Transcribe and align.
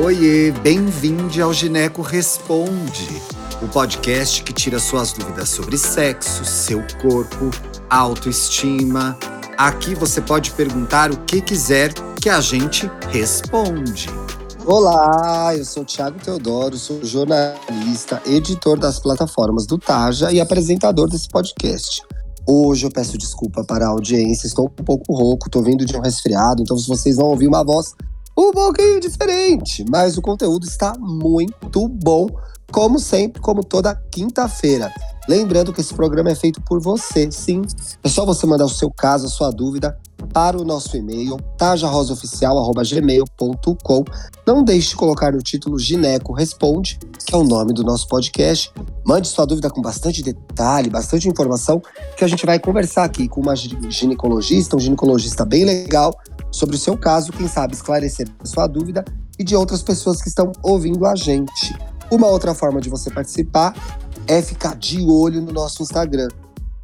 Oiê, 0.00 0.50
bem-vindo 0.62 1.44
ao 1.44 1.52
Gineco 1.52 2.00
Responde, 2.00 3.20
o 3.60 3.68
podcast 3.68 4.42
que 4.42 4.50
tira 4.50 4.78
suas 4.78 5.12
dúvidas 5.12 5.50
sobre 5.50 5.76
sexo, 5.76 6.46
seu 6.46 6.82
corpo, 7.02 7.50
autoestima. 7.90 9.18
Aqui 9.58 9.94
você 9.94 10.22
pode 10.22 10.50
perguntar 10.52 11.10
o 11.10 11.18
que 11.24 11.42
quiser 11.42 11.92
que 12.18 12.30
a 12.30 12.40
gente 12.40 12.90
responde. 13.10 14.08
Olá, 14.64 15.54
eu 15.54 15.64
sou 15.64 15.84
Thiago 15.84 16.18
Teodoro, 16.24 16.78
sou 16.78 17.04
jornalista, 17.04 18.22
editor 18.24 18.78
das 18.78 18.98
plataformas 18.98 19.66
do 19.66 19.76
Taja 19.76 20.32
e 20.32 20.40
apresentador 20.40 21.06
desse 21.06 21.28
podcast. 21.28 22.02
Hoje 22.46 22.86
eu 22.86 22.90
peço 22.90 23.18
desculpa 23.18 23.62
para 23.62 23.84
a 23.84 23.90
audiência, 23.90 24.46
estou 24.46 24.64
um 24.64 24.84
pouco 24.84 25.12
rouco, 25.12 25.48
estou 25.48 25.62
vindo 25.62 25.84
de 25.84 25.94
um 25.94 26.00
resfriado, 26.00 26.62
então 26.62 26.78
se 26.78 26.88
vocês 26.88 27.16
vão 27.16 27.26
ouvir 27.26 27.46
uma 27.46 27.62
voz 27.62 27.94
um 28.36 28.50
pouquinho 28.50 29.00
diferente, 29.00 29.84
mas 29.90 30.16
o 30.16 30.22
conteúdo 30.22 30.66
está 30.66 30.94
muito 30.98 31.88
bom, 31.88 32.28
como 32.70 32.98
sempre, 32.98 33.40
como 33.40 33.62
toda 33.62 33.94
quinta-feira. 34.10 34.92
Lembrando 35.28 35.72
que 35.72 35.80
esse 35.80 35.94
programa 35.94 36.30
é 36.30 36.34
feito 36.34 36.60
por 36.62 36.80
você, 36.80 37.30
sim. 37.30 37.62
É 38.02 38.08
só 38.08 38.24
você 38.24 38.46
mandar 38.46 38.64
o 38.64 38.68
seu 38.68 38.90
caso, 38.90 39.26
a 39.26 39.30
sua 39.30 39.50
dúvida 39.50 39.96
para 40.32 40.60
o 40.60 40.64
nosso 40.64 40.96
e-mail, 40.96 41.36
tajarosaoficial.gmail.com. 41.58 44.04
Não 44.46 44.64
deixe 44.64 44.90
de 44.90 44.96
colocar 44.96 45.32
no 45.32 45.38
título 45.38 45.78
Gineco 45.78 46.32
Responde, 46.32 46.98
que 47.24 47.32
é 47.34 47.38
o 47.38 47.44
nome 47.44 47.72
do 47.72 47.84
nosso 47.84 48.08
podcast. 48.08 48.72
Mande 49.04 49.28
sua 49.28 49.44
dúvida 49.44 49.70
com 49.70 49.82
bastante 49.82 50.22
detalhe, 50.22 50.90
bastante 50.90 51.28
informação, 51.28 51.80
que 52.16 52.24
a 52.24 52.28
gente 52.28 52.46
vai 52.46 52.58
conversar 52.58 53.04
aqui 53.04 53.28
com 53.28 53.40
uma 53.40 53.54
ginecologista, 53.54 54.74
um 54.76 54.80
ginecologista 54.80 55.44
bem 55.44 55.64
legal, 55.64 56.12
sobre 56.52 56.76
o 56.76 56.78
seu 56.78 56.96
caso, 56.96 57.32
quem 57.32 57.48
sabe 57.48 57.74
esclarecer 57.74 58.28
a 58.38 58.46
sua 58.46 58.66
dúvida 58.66 59.04
e 59.38 59.42
de 59.42 59.56
outras 59.56 59.82
pessoas 59.82 60.22
que 60.22 60.28
estão 60.28 60.52
ouvindo 60.62 61.04
a 61.06 61.16
gente. 61.16 61.74
Uma 62.10 62.28
outra 62.28 62.54
forma 62.54 62.80
de 62.80 62.90
você 62.90 63.10
participar 63.10 63.74
é 64.28 64.42
ficar 64.42 64.76
de 64.76 65.00
olho 65.00 65.40
no 65.40 65.50
nosso 65.50 65.82
Instagram. 65.82 66.28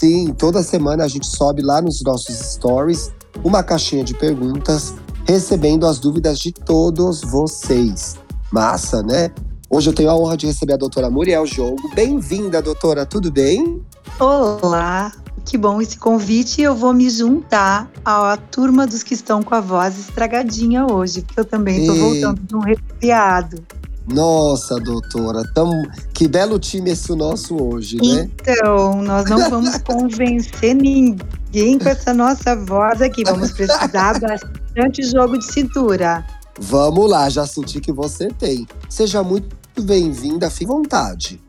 Sim, 0.00 0.32
toda 0.32 0.62
semana 0.62 1.04
a 1.04 1.08
gente 1.08 1.26
sobe 1.26 1.60
lá 1.62 1.82
nos 1.82 2.02
nossos 2.02 2.34
stories 2.34 3.12
uma 3.44 3.62
caixinha 3.62 4.02
de 4.02 4.14
perguntas, 4.14 4.94
recebendo 5.26 5.86
as 5.86 5.98
dúvidas 5.98 6.38
de 6.38 6.50
todos 6.50 7.20
vocês. 7.20 8.16
Massa, 8.50 9.02
né? 9.02 9.30
Hoje 9.70 9.90
eu 9.90 9.94
tenho 9.94 10.10
a 10.10 10.16
honra 10.16 10.36
de 10.36 10.46
receber 10.46 10.72
a 10.72 10.76
doutora 10.78 11.10
Muriel 11.10 11.44
Jogo. 11.44 11.90
Bem-vinda, 11.94 12.62
doutora, 12.62 13.04
tudo 13.04 13.30
bem? 13.30 13.84
Olá, 14.18 15.12
que 15.44 15.56
bom 15.58 15.80
esse 15.80 15.98
convite. 15.98 16.60
Eu 16.62 16.74
vou 16.74 16.92
me 16.92 17.08
juntar 17.08 17.90
à 18.04 18.36
turma 18.36 18.86
dos 18.86 19.02
que 19.02 19.14
estão 19.14 19.42
com 19.42 19.54
a 19.54 19.60
voz 19.60 19.98
estragadinha 19.98 20.86
hoje, 20.86 21.22
porque 21.22 21.40
eu 21.40 21.44
também 21.44 21.80
estou 21.80 21.96
voltando 21.96 22.40
de 22.40 22.54
um 22.54 22.60
resfriado. 22.60 23.62
Nossa, 24.06 24.76
doutora, 24.80 25.42
tão... 25.54 25.70
que 26.14 26.26
belo 26.26 26.58
time 26.58 26.90
esse 26.90 27.14
nosso 27.14 27.62
hoje, 27.62 27.96
né? 27.96 28.30
Então, 28.40 29.02
nós 29.02 29.28
não 29.28 29.50
vamos 29.50 29.76
convencer 29.84 30.74
ninguém 30.74 31.78
com 31.78 31.88
essa 31.88 32.14
nossa 32.14 32.56
voz 32.56 33.02
aqui. 33.02 33.22
Vamos 33.24 33.52
precisar 33.52 34.18
bastante 34.20 35.02
jogo 35.02 35.38
de 35.38 35.44
cintura. 35.44 36.24
Vamos 36.58 37.08
lá, 37.08 37.28
já 37.28 37.46
senti 37.46 37.80
que 37.80 37.92
você 37.92 38.28
tem. 38.28 38.66
Seja 38.88 39.22
muito 39.22 39.54
bem-vinda, 39.78 40.50
fique 40.50 40.64
à 40.64 40.74
vontade. 40.74 41.40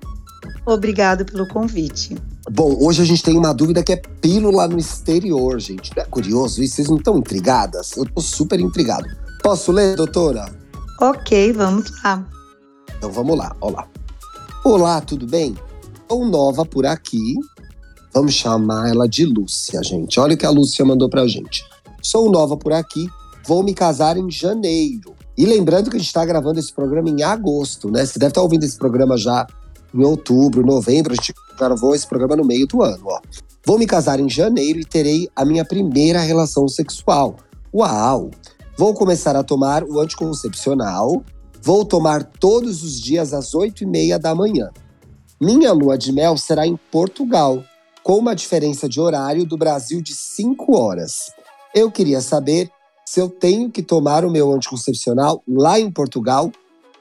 Obrigado 0.65 1.25
pelo 1.25 1.47
convite. 1.47 2.15
Bom, 2.51 2.75
hoje 2.81 3.03
a 3.03 3.05
gente 3.05 3.21
tem 3.21 3.37
uma 3.37 3.53
dúvida 3.53 3.83
que 3.83 3.93
é 3.93 3.95
pílula 3.95 4.67
no 4.67 4.79
exterior, 4.79 5.59
gente. 5.59 5.95
Não 5.95 6.01
é 6.01 6.05
curioso 6.07 6.63
isso? 6.63 6.77
Vocês 6.77 6.89
não 6.89 6.97
estão 6.97 7.19
intrigadas? 7.19 7.95
Eu 7.95 8.05
tô 8.05 8.21
super 8.21 8.59
intrigado. 8.59 9.07
Posso 9.43 9.71
ler, 9.71 9.95
doutora? 9.95 10.51
Ok, 10.99 11.53
vamos 11.53 11.91
lá. 12.03 12.27
Então 12.97 13.11
vamos 13.11 13.37
lá, 13.37 13.55
olá. 13.61 13.87
Olá, 14.65 14.99
tudo 14.99 15.27
bem? 15.27 15.55
Sou 16.09 16.25
nova 16.25 16.65
por 16.65 16.87
aqui. 16.87 17.35
Vamos 18.11 18.33
chamar 18.33 18.89
ela 18.89 19.07
de 19.07 19.25
Lúcia, 19.25 19.83
gente. 19.83 20.19
Olha 20.19 20.33
o 20.33 20.37
que 20.37 20.45
a 20.45 20.49
Lúcia 20.49 20.83
mandou 20.83 21.07
pra 21.07 21.27
gente. 21.27 21.63
Sou 22.01 22.31
nova 22.31 22.57
por 22.57 22.73
aqui, 22.73 23.07
vou 23.45 23.61
me 23.61 23.75
casar 23.75 24.17
em 24.17 24.29
janeiro. 24.31 25.13
E 25.37 25.45
lembrando 25.45 25.91
que 25.91 25.97
a 25.97 25.99
gente 25.99 26.07
está 26.07 26.25
gravando 26.25 26.59
esse 26.59 26.73
programa 26.73 27.09
em 27.09 27.21
agosto, 27.21 27.91
né? 27.91 28.05
Você 28.05 28.17
deve 28.17 28.31
estar 28.31 28.41
tá 28.41 28.43
ouvindo 28.43 28.63
esse 28.63 28.77
programa 28.77 29.15
já 29.17 29.45
em 29.93 30.03
outubro, 30.03 30.65
novembro, 30.65 31.13
a 31.13 31.15
gente 31.15 31.33
gravou 31.59 31.93
esse 31.93 32.07
programa 32.07 32.35
no 32.35 32.45
meio 32.45 32.65
do 32.65 32.81
ano, 32.81 33.03
ó. 33.05 33.19
Vou 33.65 33.77
me 33.77 33.85
casar 33.85 34.19
em 34.19 34.29
janeiro 34.29 34.79
e 34.79 34.85
terei 34.85 35.29
a 35.35 35.43
minha 35.43 35.65
primeira 35.65 36.19
relação 36.19 36.67
sexual. 36.67 37.35
Uau! 37.73 38.31
Vou 38.77 38.93
começar 38.93 39.35
a 39.35 39.43
tomar 39.43 39.83
o 39.83 39.99
anticoncepcional. 39.99 41.23
Vou 41.61 41.83
tomar 41.83 42.23
todos 42.23 42.81
os 42.83 42.99
dias 42.99 43.33
às 43.33 43.53
oito 43.53 43.83
e 43.83 43.85
meia 43.85 44.17
da 44.17 44.33
manhã. 44.33 44.69
Minha 45.39 45.73
lua 45.73 45.97
de 45.97 46.11
mel 46.11 46.37
será 46.37 46.65
em 46.65 46.77
Portugal, 46.91 47.63
com 48.03 48.17
uma 48.17 48.35
diferença 48.35 48.87
de 48.87 48.99
horário 48.99 49.45
do 49.45 49.57
Brasil 49.57 50.01
de 50.01 50.15
cinco 50.15 50.77
horas. 50.77 51.31
Eu 51.75 51.91
queria 51.91 52.21
saber 52.21 52.71
se 53.05 53.19
eu 53.19 53.29
tenho 53.29 53.69
que 53.69 53.81
tomar 53.81 54.23
o 54.23 54.31
meu 54.31 54.53
anticoncepcional 54.53 55.41
lá 55.47 55.79
em 55.79 55.91
Portugal, 55.91 56.51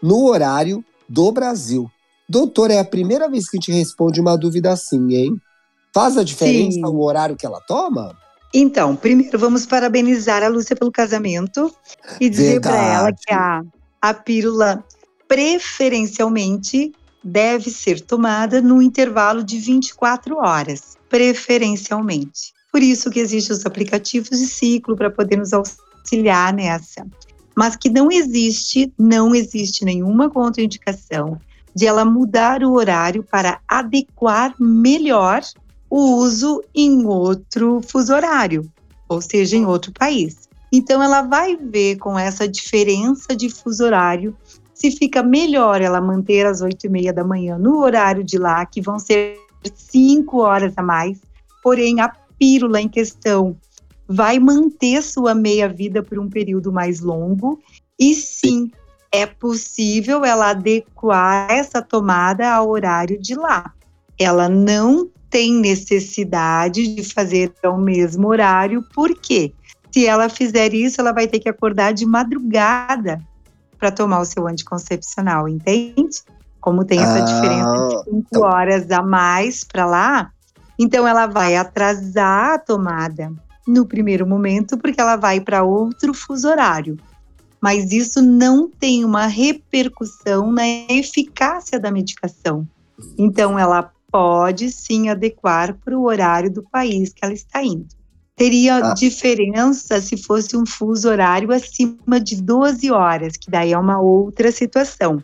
no 0.03 0.27
horário 0.27 0.85
do 1.09 1.31
Brasil. 1.31 1.91
Doutor, 2.29 2.71
é 2.71 2.79
a 2.79 2.85
primeira 2.85 3.29
vez 3.29 3.49
que 3.49 3.57
a 3.57 3.61
gente 3.61 3.73
responde 3.73 4.21
uma 4.21 4.37
dúvida 4.37 4.71
assim, 4.71 5.15
hein? 5.15 5.41
Faz 5.95 6.19
a 6.19 6.23
diferença 6.23 6.75
Sim. 6.75 6.85
o 6.85 7.01
horário 7.01 7.37
que 7.37 7.47
ela 7.47 7.61
toma? 7.61 8.15
Então, 8.53 8.95
primeiro 8.95 9.39
vamos 9.39 9.65
parabenizar 9.65 10.43
a 10.43 10.49
Lúcia 10.49 10.77
pelo 10.77 10.93
casamento 10.93 11.73
e 12.21 12.29
dizer 12.29 12.61
para 12.61 12.77
ela 12.77 13.13
que 13.13 13.33
a, 13.33 13.63
a 14.01 14.15
pílula 14.15 14.85
preferencialmente 15.27 16.93
deve 17.23 17.71
ser 17.71 18.01
tomada 18.01 18.61
no 18.61 18.81
intervalo 18.81 19.43
de 19.43 19.59
24 19.59 20.37
horas, 20.37 20.97
preferencialmente. 21.09 22.53
Por 22.71 22.83
isso 22.83 23.11
que 23.11 23.21
existem 23.21 23.57
os 23.57 23.65
aplicativos 23.65 24.39
de 24.39 24.47
ciclo 24.47 24.97
para 24.97 25.11
poder 25.11 25.37
nos 25.37 25.53
auxiliar 25.53 26.53
nessa. 26.53 27.07
Mas 27.57 27.75
que 27.75 27.91
não 27.91 28.11
existe, 28.11 28.93
não 28.99 29.35
existe 29.35 29.85
nenhuma 29.85 30.31
contraindicação 30.31 31.39
de 31.75 31.87
ela 31.87 32.05
mudar 32.05 32.63
o 32.63 32.73
horário 32.73 33.23
para 33.23 33.61
adequar 33.69 34.55
melhor 34.59 35.43
o 35.91 36.17
uso 36.17 36.63
em 36.75 37.07
outro 37.07 37.81
fuso 37.83 38.13
horário, 38.13 38.71
ou 39.09 39.21
seja, 39.21 39.57
em 39.57 39.65
outro 39.65 39.93
país. 39.93 40.49
Então, 40.71 41.03
ela 41.03 41.23
vai 41.23 41.57
ver 41.57 41.97
com 41.97 42.19
essa 42.19 42.47
diferença 42.47 43.35
de 43.35 43.49
fuso 43.49 43.85
horário 43.85 44.37
se 44.75 44.93
fica 44.93 45.25
melhor 45.25 45.81
ela 45.81 46.01
manter 46.01 46.47
às 46.47 46.61
oito 46.61 46.87
e 46.87 46.89
meia 46.89 47.13
da 47.13 47.25
manhã 47.25 47.59
no 47.59 47.79
horário 47.79 48.23
de 48.23 48.39
lá, 48.39 48.65
que 48.65 48.81
vão 48.81 48.99
ser 48.99 49.37
cinco 49.75 50.39
horas 50.39 50.73
a 50.77 50.83
mais, 50.83 51.19
porém 51.65 52.01
a 52.01 52.09
pílula 52.39 52.81
em 52.81 52.89
questão 52.89 53.57
vai 54.07 54.39
manter 54.39 55.03
sua 55.03 55.35
meia-vida 55.35 56.03
por 56.03 56.19
um 56.19 56.29
período 56.29 56.73
mais 56.73 57.01
longo, 57.01 57.59
e 57.99 58.15
sim, 58.15 58.71
é 59.13 59.27
possível 59.27 60.25
ela 60.25 60.51
adequar 60.51 61.51
essa 61.51 61.81
tomada 61.81 62.51
ao 62.51 62.69
horário 62.69 63.21
de 63.21 63.35
lá. 63.35 63.73
Ela 64.19 64.49
não 64.49 65.09
tem 65.31 65.55
necessidade 65.55 66.95
de 66.95 67.05
fazer 67.13 67.53
ao 67.63 67.79
mesmo 67.79 68.29
horário, 68.29 68.85
porque 68.95 69.53
se 69.91 70.07
ela 70.07 70.29
fizer 70.29 70.75
isso, 70.75 71.01
ela 71.01 71.13
vai 71.13 71.27
ter 71.27 71.39
que 71.39 71.49
acordar 71.49 71.93
de 71.93 72.07
madrugada 72.07 73.21
para 73.79 73.91
tomar 73.91 74.21
o 74.21 74.25
seu 74.25 74.47
anticoncepcional, 74.47 75.49
entende? 75.49 76.23
Como 76.61 76.85
tem 76.85 77.01
essa 77.01 77.19
ah, 77.19 77.21
diferença 77.21 77.89
de 77.89 78.05
cinco 78.05 78.27
então... 78.31 78.43
horas 78.43 78.91
a 78.91 79.03
mais 79.03 79.65
para 79.65 79.87
lá, 79.87 80.31
então 80.79 81.07
ela 81.07 81.27
vai 81.27 81.57
atrasar 81.57 82.55
a 82.55 82.59
tomada 82.59 83.33
no 83.67 83.87
primeiro 83.87 84.27
momento, 84.27 84.77
porque 84.77 85.01
ela 85.01 85.17
vai 85.17 85.41
para 85.41 85.63
outro 85.63 86.13
fuso 86.13 86.49
horário 86.49 86.99
mas 87.61 87.93
isso 87.93 88.23
não 88.23 88.69
tem 88.69 89.05
uma 89.05 89.27
repercussão 89.27 90.53
na 90.53 90.67
eficácia 90.89 91.79
da 91.79 91.91
medicação. 91.91 92.67
Então, 93.17 93.59
ela 93.59 93.93
pode 94.11 94.71
sim 94.71 95.09
adequar 95.09 95.77
para 95.85 95.97
o 95.97 96.05
horário 96.05 96.51
do 96.51 96.63
país 96.63 97.13
que 97.13 97.25
ela 97.25 97.35
está 97.35 97.63
indo. 97.63 97.87
Teria 98.37 98.77
ah. 98.77 98.95
diferença 98.95 100.01
se 100.01 100.17
fosse 100.17 100.57
um 100.57 100.65
fuso 100.65 101.09
horário 101.09 101.53
acima 101.53 102.21
de 102.21 102.41
12 102.41 102.91
horas, 102.91 103.37
que 103.37 103.51
daí 103.51 103.73
é 103.73 103.79
uma 103.79 104.01
outra 104.01 104.53
situação. 104.53 105.23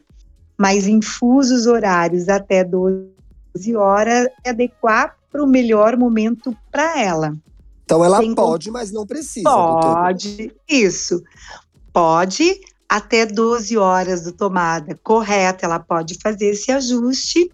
Mas 0.58 0.86
em 0.86 1.00
fusos 1.00 1.66
horários 1.66 2.28
até 2.28 2.64
12 2.64 3.76
horas, 3.76 4.28
é 4.44 4.50
adequar 4.50 5.16
para 5.30 5.42
o 5.42 5.46
melhor 5.46 5.96
momento 5.96 6.56
para 6.70 7.00
ela. 7.00 7.36
Então 7.84 8.04
ela 8.04 8.18
Tem 8.18 8.34
pode, 8.34 8.70
mas 8.70 8.90
não 8.90 9.06
precisa. 9.06 9.48
Pode, 9.48 10.36
doutor. 10.36 10.56
isso 10.68 11.22
pode, 11.94 12.60
até 12.88 13.24
12 13.24 13.78
horas 13.78 14.24
de 14.24 14.32
tomada 14.32 14.98
correta, 15.02 15.64
ela 15.64 15.78
pode 15.78 16.18
fazer 16.20 16.46
esse 16.46 16.72
ajuste. 16.72 17.48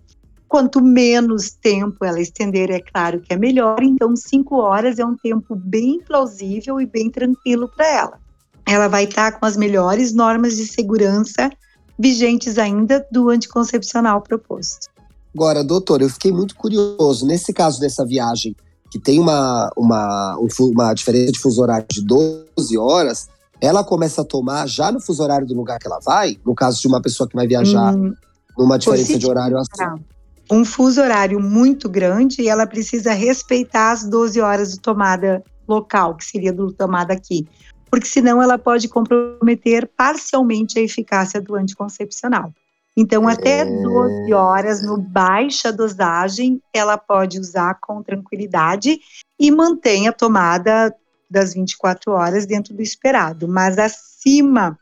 Quanto 0.48 0.82
menos 0.82 1.50
tempo 1.50 2.04
ela 2.04 2.18
estender, 2.18 2.70
é 2.70 2.80
claro 2.80 3.20
que 3.20 3.32
é 3.32 3.36
melhor. 3.36 3.80
Então, 3.82 4.16
5 4.16 4.56
horas 4.56 4.98
é 4.98 5.04
um 5.04 5.14
tempo 5.14 5.54
bem 5.54 6.00
plausível 6.00 6.80
e 6.80 6.86
bem 6.86 7.10
tranquilo 7.10 7.68
para 7.68 7.86
ela. 7.86 8.18
Ela 8.66 8.88
vai 8.88 9.04
estar 9.04 9.30
tá 9.30 9.38
com 9.38 9.44
as 9.46 9.56
melhores 9.56 10.12
normas 10.12 10.56
de 10.56 10.66
segurança 10.66 11.50
vigentes 11.98 12.56
ainda 12.56 13.06
do 13.12 13.28
anticoncepcional 13.28 14.22
proposto. 14.22 14.88
Agora, 15.34 15.62
doutor, 15.62 16.00
eu 16.00 16.08
fiquei 16.08 16.32
muito 16.32 16.56
curioso. 16.56 17.26
Nesse 17.26 17.52
caso 17.52 17.78
dessa 17.78 18.04
viagem, 18.04 18.56
que 18.90 18.98
tem 18.98 19.20
uma, 19.20 19.70
uma, 19.76 20.36
uma 20.60 20.94
diferença 20.94 21.30
de 21.30 21.38
fuso 21.38 21.62
horário 21.62 21.86
de 21.88 22.02
12 22.02 22.78
horas, 22.78 23.28
ela 23.60 23.84
começa 23.84 24.22
a 24.22 24.24
tomar 24.24 24.66
já 24.66 24.90
no 24.90 25.00
fuso 25.00 25.22
horário 25.22 25.46
do 25.46 25.54
lugar 25.54 25.78
que 25.78 25.86
ela 25.86 26.00
vai? 26.04 26.38
No 26.44 26.54
caso 26.54 26.80
de 26.80 26.88
uma 26.88 27.00
pessoa 27.00 27.28
que 27.28 27.36
vai 27.36 27.46
viajar 27.46 27.94
hum, 27.94 28.14
numa 28.58 28.78
diferença 28.78 29.18
de 29.18 29.26
horário 29.26 29.58
assim. 29.58 30.02
Um 30.50 30.64
fuso 30.64 31.00
horário 31.00 31.38
muito 31.38 31.88
grande 31.88 32.42
e 32.42 32.48
ela 32.48 32.66
precisa 32.66 33.12
respeitar 33.12 33.92
as 33.92 34.04
12 34.04 34.40
horas 34.40 34.72
de 34.72 34.80
tomada 34.80 35.44
local, 35.68 36.16
que 36.16 36.24
seria 36.24 36.52
do 36.52 36.72
tomada 36.72 37.12
aqui. 37.12 37.46
Porque 37.88 38.06
senão 38.06 38.42
ela 38.42 38.58
pode 38.58 38.88
comprometer 38.88 39.88
parcialmente 39.96 40.78
a 40.78 40.82
eficácia 40.82 41.40
do 41.40 41.54
anticoncepcional. 41.54 42.52
Então, 42.96 43.28
até 43.28 43.64
12 43.64 44.30
é. 44.30 44.34
horas 44.34 44.82
no 44.82 44.96
baixa 44.96 45.72
dosagem, 45.72 46.60
ela 46.72 46.98
pode 46.98 47.38
usar 47.38 47.78
com 47.80 48.02
tranquilidade 48.02 48.98
e 49.38 49.50
mantém 49.50 50.08
a 50.08 50.12
tomada 50.12 50.94
das 51.30 51.54
24 51.54 52.12
horas 52.12 52.46
dentro 52.46 52.74
do 52.74 52.82
esperado. 52.82 53.46
Mas 53.46 53.78
acima 53.78 54.78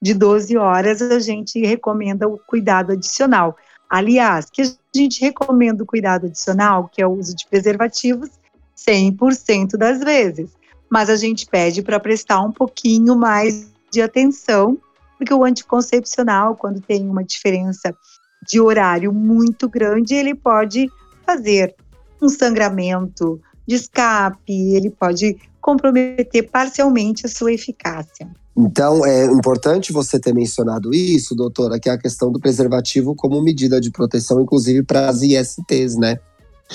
de 0.00 0.14
12 0.14 0.56
horas, 0.56 1.02
a 1.02 1.18
gente 1.18 1.60
recomenda 1.60 2.28
o 2.28 2.38
cuidado 2.38 2.92
adicional. 2.92 3.56
Aliás, 3.90 4.48
que 4.50 4.62
a 4.62 4.66
gente 4.94 5.20
recomenda 5.20 5.82
o 5.82 5.86
cuidado 5.86 6.26
adicional, 6.26 6.88
que 6.88 7.02
é 7.02 7.06
o 7.06 7.12
uso 7.12 7.34
de 7.34 7.46
preservativos, 7.48 8.30
100% 8.76 9.76
das 9.76 9.98
vezes. 10.00 10.50
Mas 10.88 11.10
a 11.10 11.16
gente 11.16 11.46
pede 11.46 11.82
para 11.82 11.98
prestar 11.98 12.40
um 12.40 12.52
pouquinho 12.52 13.16
mais 13.16 13.70
de 13.90 14.00
atenção 14.00 14.78
porque 15.18 15.34
o 15.34 15.44
anticoncepcional, 15.44 16.54
quando 16.54 16.80
tem 16.80 17.06
uma 17.08 17.24
diferença 17.24 17.94
de 18.46 18.60
horário 18.60 19.12
muito 19.12 19.68
grande, 19.68 20.14
ele 20.14 20.32
pode 20.32 20.88
fazer 21.26 21.74
um 22.22 22.28
sangramento 22.28 23.40
de 23.66 23.74
escape, 23.74 24.52
ele 24.74 24.90
pode 24.90 25.36
comprometer 25.60 26.48
parcialmente 26.50 27.26
a 27.26 27.28
sua 27.28 27.52
eficácia. 27.52 28.28
Então, 28.56 29.06
é 29.06 29.26
importante 29.26 29.92
você 29.92 30.18
ter 30.18 30.34
mencionado 30.34 30.92
isso, 30.92 31.34
doutora, 31.34 31.78
que 31.78 31.88
é 31.88 31.92
a 31.92 31.98
questão 31.98 32.32
do 32.32 32.40
preservativo 32.40 33.14
como 33.14 33.40
medida 33.40 33.80
de 33.80 33.90
proteção, 33.90 34.40
inclusive 34.40 34.82
para 34.82 35.08
as 35.08 35.22
ISTs, 35.22 35.96
né? 35.96 36.18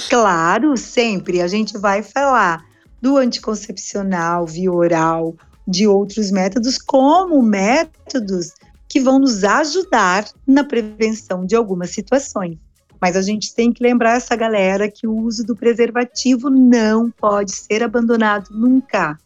Claro, 0.10 0.78
sempre. 0.78 1.42
A 1.42 1.48
gente 1.48 1.78
vai 1.78 2.02
falar 2.02 2.64
do 3.02 3.18
anticoncepcional 3.18 4.46
via 4.46 4.72
oral, 4.72 5.36
de 5.68 5.86
outros 5.86 6.32
métodos, 6.32 6.78
como 6.78 7.42
métodos 7.42 8.54
que 8.88 9.00
vão 9.00 9.20
nos 9.20 9.44
ajudar 9.44 10.26
na 10.48 10.64
prevenção 10.64 11.46
de 11.46 11.56
algumas 11.56 11.90
situações. 11.90 12.58
Mas 13.04 13.18
a 13.18 13.22
gente 13.22 13.54
tem 13.54 13.70
que 13.70 13.84
lembrar 13.84 14.16
essa 14.16 14.34
galera 14.34 14.90
que 14.90 15.06
o 15.06 15.14
uso 15.14 15.44
do 15.44 15.58
preservativo 15.58 16.50
não 16.50 17.12
pode 17.12 17.52
ser 17.52 17.84
abandonado 17.84 18.48
nunca. 18.50 19.20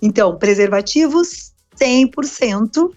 Então, 0.00 0.38
preservativos 0.38 1.52
100%. 1.78 2.90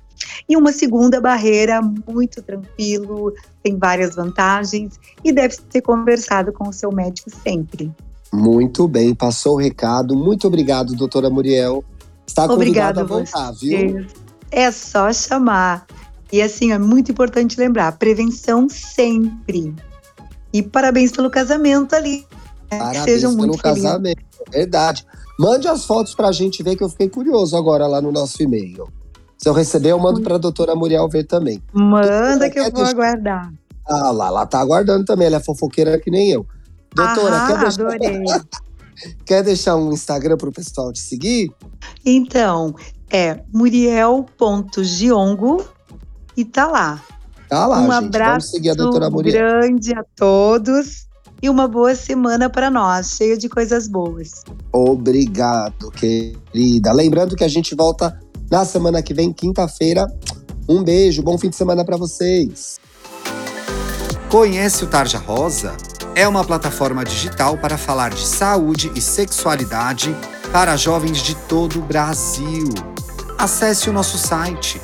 E 0.47 0.55
uma 0.55 0.71
segunda 0.71 1.19
barreira, 1.19 1.81
muito 1.81 2.41
tranquilo, 2.41 3.33
tem 3.61 3.77
várias 3.77 4.15
vantagens 4.15 4.97
e 5.21 5.33
deve 5.33 5.53
ser 5.69 5.81
conversado 5.81 6.53
com 6.53 6.69
o 6.69 6.71
seu 6.71 6.93
médico 6.93 7.29
sempre. 7.43 7.91
Muito 8.31 8.87
bem, 8.87 9.13
passou 9.13 9.55
o 9.55 9.59
recado. 9.59 10.15
Muito 10.15 10.47
obrigado, 10.47 10.95
doutora 10.95 11.29
Muriel. 11.29 11.83
Está 12.25 12.47
convidada 12.47 13.01
a 13.01 13.03
voltar, 13.03 13.51
viu? 13.51 14.07
É 14.49 14.71
só 14.71 15.11
chamar. 15.11 15.85
E 16.31 16.41
assim, 16.41 16.71
é 16.71 16.77
muito 16.77 17.11
importante 17.11 17.59
lembrar, 17.59 17.91
prevenção 17.97 18.69
sempre. 18.69 19.75
E 20.53 20.61
parabéns 20.61 21.11
pelo 21.11 21.29
casamento 21.29 21.95
ali. 21.95 22.25
Né? 22.71 22.77
Parabéns 22.77 23.03
Sejam 23.03 23.35
pelo 23.35 23.47
muito 23.47 23.61
casamento, 23.61 24.19
felizes. 24.19 24.51
verdade. 24.51 25.05
Mande 25.39 25.67
as 25.67 25.85
fotos 25.85 26.13
para 26.13 26.27
a 26.27 26.31
gente 26.31 26.61
ver 26.61 26.75
que 26.75 26.83
eu 26.83 26.89
fiquei 26.89 27.09
curioso 27.09 27.57
agora 27.57 27.87
lá 27.87 28.01
no 28.01 28.11
nosso 28.11 28.41
e-mail. 28.43 28.87
Se 29.37 29.49
eu 29.49 29.53
receber, 29.53 29.89
eu 29.89 29.99
mando 29.99 30.21
para 30.21 30.35
a 30.35 30.37
doutora 30.37 30.75
Muriel 30.75 31.09
ver 31.09 31.23
também. 31.23 31.63
Manda 31.73 32.49
que 32.49 32.59
eu 32.59 32.65
vou 32.65 32.73
deixar... 32.73 32.91
aguardar. 32.91 33.51
Ah 33.87 34.11
lá, 34.11 34.27
ela 34.27 34.45
tá 34.45 34.59
aguardando 34.59 35.03
também, 35.03 35.25
ela 35.25 35.37
é 35.37 35.39
fofoqueira 35.39 35.99
que 35.99 36.11
nem 36.11 36.29
eu. 36.29 36.45
Doutora, 36.93 37.43
ah, 37.43 37.47
quer 37.47 37.57
deixar... 37.57 37.81
adorei. 37.81 38.23
quer 39.25 39.43
deixar 39.43 39.75
um 39.75 39.91
Instagram 39.91 40.37
para 40.37 40.49
o 40.49 40.51
pessoal 40.51 40.93
te 40.93 40.99
seguir? 40.99 41.51
Então, 42.05 42.75
é 43.09 43.39
muriel.giongo 43.51 45.65
e 46.37 46.45
tá 46.45 46.67
lá. 46.67 47.01
Tá 47.51 47.67
lá, 47.67 47.81
um 47.81 47.91
gente. 47.91 48.05
abraço 48.05 48.55
grande 49.33 49.93
a 49.93 50.05
todos 50.15 51.05
e 51.43 51.49
uma 51.49 51.67
boa 51.67 51.93
semana 51.93 52.49
para 52.49 52.71
nós, 52.71 53.17
cheia 53.17 53.37
de 53.37 53.49
coisas 53.49 53.89
boas. 53.89 54.45
Obrigado, 54.71 55.91
querida. 55.91 56.93
Lembrando 56.93 57.35
que 57.35 57.43
a 57.43 57.49
gente 57.49 57.75
volta 57.75 58.17
na 58.49 58.63
semana 58.63 59.03
que 59.03 59.13
vem, 59.13 59.33
quinta-feira. 59.33 60.07
Um 60.69 60.81
beijo, 60.81 61.21
bom 61.21 61.37
fim 61.37 61.49
de 61.49 61.57
semana 61.57 61.83
para 61.83 61.97
vocês. 61.97 62.79
Conhece 64.29 64.85
o 64.85 64.87
Tarja 64.87 65.17
Rosa? 65.17 65.75
É 66.15 66.25
uma 66.25 66.45
plataforma 66.45 67.03
digital 67.03 67.57
para 67.57 67.77
falar 67.77 68.11
de 68.11 68.25
saúde 68.25 68.89
e 68.95 69.01
sexualidade 69.01 70.15
para 70.53 70.77
jovens 70.77 71.17
de 71.17 71.35
todo 71.35 71.79
o 71.79 71.81
Brasil. 71.81 72.69
Acesse 73.37 73.89
o 73.89 73.93
nosso 73.93 74.17
site 74.17 74.79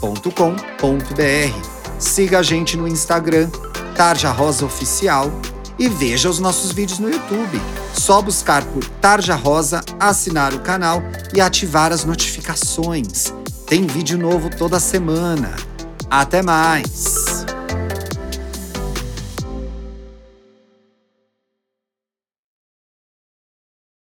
tarjarosa.com.br. 0.00 1.70
Siga 1.98 2.38
a 2.38 2.42
gente 2.42 2.76
no 2.76 2.88
Instagram, 2.88 3.50
Tarja 3.94 4.30
Rosa 4.30 4.64
Oficial, 4.64 5.30
e 5.78 5.88
veja 5.88 6.28
os 6.28 6.38
nossos 6.38 6.72
vídeos 6.72 6.98
no 6.98 7.10
YouTube. 7.10 7.60
Só 7.94 8.20
buscar 8.20 8.64
por 8.64 8.84
Tarja 9.00 9.34
Rosa, 9.34 9.82
assinar 9.98 10.52
o 10.54 10.60
canal 10.60 11.02
e 11.34 11.40
ativar 11.40 11.92
as 11.92 12.04
notificações. 12.04 13.32
Tem 13.66 13.86
vídeo 13.86 14.18
novo 14.18 14.50
toda 14.50 14.80
semana. 14.80 15.54
Até 16.10 16.42
mais! 16.42 17.29